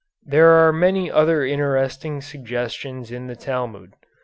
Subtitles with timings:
[0.23, 3.93] There are many other interesting suggestions in the Talmud.